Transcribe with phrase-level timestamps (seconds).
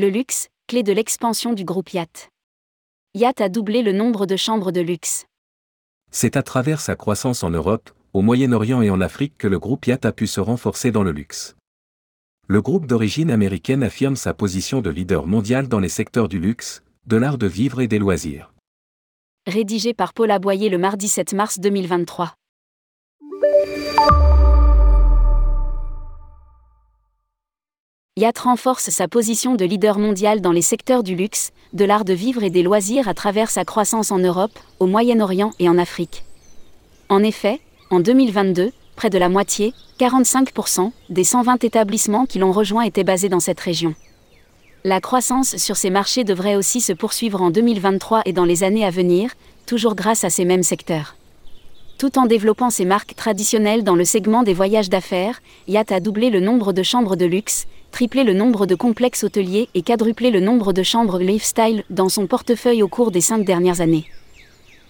[0.00, 2.28] Le luxe, clé de l'expansion du groupe Yacht.
[3.16, 5.26] Yacht a doublé le nombre de chambres de luxe.
[6.12, 9.88] C'est à travers sa croissance en Europe, au Moyen-Orient et en Afrique que le groupe
[9.88, 11.56] Yacht a pu se renforcer dans le luxe.
[12.46, 16.84] Le groupe d'origine américaine affirme sa position de leader mondial dans les secteurs du luxe,
[17.08, 18.54] de l'art de vivre et des loisirs.
[19.48, 22.34] Rédigé par Paul Aboyer le mardi 7 mars 2023.
[28.18, 32.12] Yacht renforce sa position de leader mondial dans les secteurs du luxe, de l'art de
[32.12, 36.24] vivre et des loisirs à travers sa croissance en Europe, au Moyen-Orient et en Afrique.
[37.08, 37.60] En effet,
[37.90, 43.28] en 2022, près de la moitié, 45%, des 120 établissements qui l'ont rejoint étaient basés
[43.28, 43.94] dans cette région.
[44.82, 48.84] La croissance sur ces marchés devrait aussi se poursuivre en 2023 et dans les années
[48.84, 49.30] à venir,
[49.64, 51.14] toujours grâce à ces mêmes secteurs.
[51.98, 56.30] Tout en développant ses marques traditionnelles dans le segment des voyages d'affaires, Yacht a doublé
[56.30, 60.38] le nombre de chambres de luxe, triplé le nombre de complexes hôteliers et quadruplé le
[60.38, 64.04] nombre de chambres lifestyle dans son portefeuille au cours des cinq dernières années.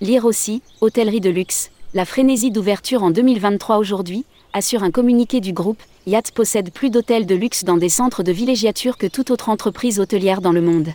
[0.00, 5.52] Lire aussi, hôtellerie de luxe, la frénésie d'ouverture en 2023 aujourd'hui, assure un communiqué du
[5.52, 9.48] groupe, Yacht possède plus d'hôtels de luxe dans des centres de villégiature que toute autre
[9.48, 10.90] entreprise hôtelière dans le monde.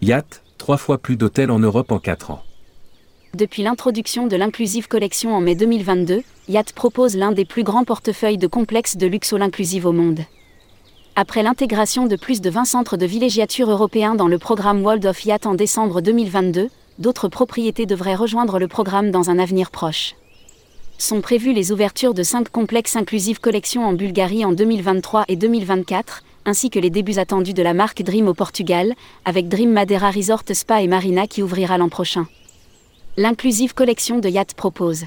[0.00, 2.44] Yacht, trois fois plus d'hôtels en Europe en quatre ans.
[3.34, 8.38] Depuis l'introduction de l'Inclusive Collection en mai 2022, Yacht propose l'un des plus grands portefeuilles
[8.38, 10.20] de complexes de luxe all inclusive au monde.
[11.14, 15.26] Après l'intégration de plus de 20 centres de villégiature européens dans le programme World of
[15.26, 20.14] Yacht en décembre 2022, d'autres propriétés devraient rejoindre le programme dans un avenir proche.
[20.96, 26.22] Sont prévues les ouvertures de 5 complexes Inclusive Collection en Bulgarie en 2023 et 2024,
[26.46, 28.94] ainsi que les débuts attendus de la marque Dream au Portugal,
[29.26, 32.26] avec Dream Madeira Resort Spa et Marina qui ouvrira l'an prochain
[33.18, 35.06] l'inclusive collection de Yacht propose.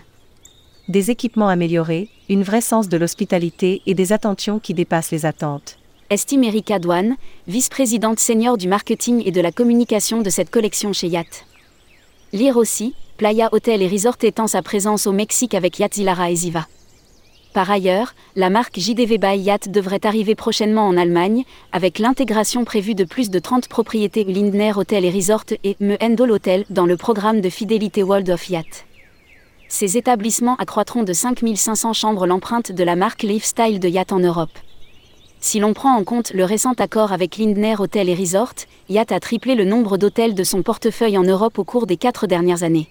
[0.89, 5.77] Des équipements améliorés, une vraie sens de l'hospitalité et des attentions qui dépassent les attentes.
[6.09, 7.15] Estime Erika Douane,
[7.47, 11.45] vice-présidente senior du marketing et de la communication de cette collection chez Yacht.
[12.33, 16.35] Lire aussi, Playa Hotel et Resort étend sa présence au Mexique avec Yacht Zilara et
[16.35, 16.67] Ziva.
[17.53, 22.95] Par ailleurs, la marque JDV by Yacht devrait arriver prochainement en Allemagne, avec l'intégration prévue
[22.95, 27.41] de plus de 30 propriétés Lindner Hotel et Resort et Mehendol Hotel dans le programme
[27.41, 28.85] de fidélité World of Yacht.
[29.67, 34.57] Ces établissements accroîtront de 5500 chambres l'empreinte de la marque Lifestyle de Yacht en Europe.
[35.41, 38.53] Si l'on prend en compte le récent accord avec Lindner Hotel et Resort,
[38.87, 42.27] Yacht a triplé le nombre d'hôtels de son portefeuille en Europe au cours des quatre
[42.27, 42.87] dernières années.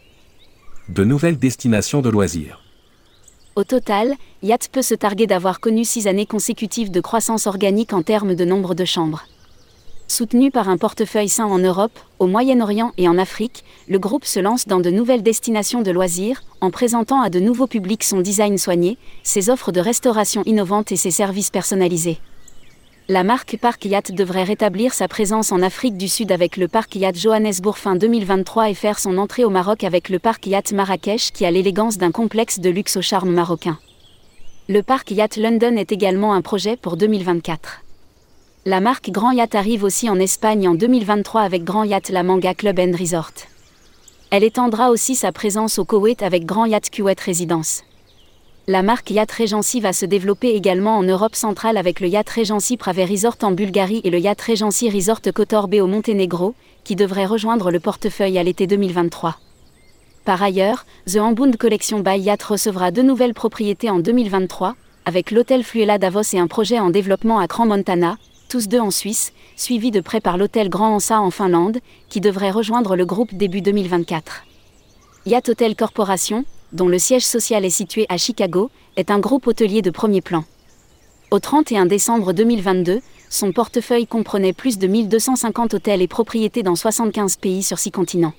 [0.91, 2.60] De nouvelles destinations de loisirs.
[3.56, 8.03] Au total, Yacht peut se targuer d'avoir connu six années consécutives de croissance organique en
[8.03, 9.25] termes de nombre de chambres.
[10.06, 14.41] Soutenu par un portefeuille sain en Europe, au Moyen-Orient et en Afrique, le groupe se
[14.41, 18.56] lance dans de nouvelles destinations de loisirs, en présentant à de nouveaux publics son design
[18.56, 22.19] soigné, ses offres de restauration innovantes et ses services personnalisés
[23.10, 26.94] la marque Park Yacht devrait rétablir sa présence en Afrique du Sud avec le Park
[26.94, 31.32] Yacht Johannesburg fin 2023 et faire son entrée au Maroc avec le Park Yacht Marrakech
[31.32, 33.81] qui a l'élégance d'un complexe de luxe au charme marocain.
[34.69, 37.81] Le Park Yacht London est également un projet pour 2024.
[38.65, 42.54] La marque Grand Yacht arrive aussi en Espagne en 2023 avec Grand Yacht La Manga
[42.54, 43.32] Club and Resort.
[44.31, 47.82] Elle étendra aussi sa présence au Koweït avec Grand Yacht Kuwait Residence
[48.70, 52.76] la marque Yacht Regency va se développer également en Europe centrale avec le Yacht Regency
[52.76, 56.54] Prave Resort en Bulgarie et le Yacht Regency Resort Kotorbe au Monténégro,
[56.84, 59.38] qui devrait rejoindre le portefeuille à l'été 2023.
[60.25, 65.64] Par ailleurs, The Ambund Collection by Yacht recevra deux nouvelles propriétés en 2023, avec l'hôtel
[65.64, 69.91] Fluella Davos et un projet en développement à Grand Montana, tous deux en Suisse, suivis
[69.91, 74.44] de près par l'hôtel Grand Ansa en Finlande, qui devrait rejoindre le groupe début 2024.
[75.26, 79.82] Yacht Hotel Corporation, dont le siège social est situé à Chicago, est un groupe hôtelier
[79.82, 80.44] de premier plan.
[81.31, 87.36] Au 31 décembre 2022, son portefeuille comprenait plus de 1250 hôtels et propriétés dans 75
[87.36, 88.34] pays sur 6 continents.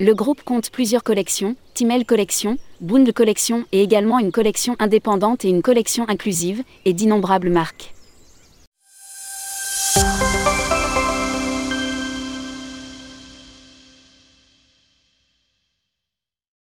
[0.00, 5.48] Le groupe compte plusieurs collections, Timel Collection, Bund Collection et également une collection indépendante et
[5.48, 7.94] une collection inclusive, et d'innombrables marques.